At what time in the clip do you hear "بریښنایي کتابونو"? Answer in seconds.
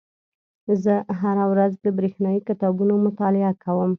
1.97-2.93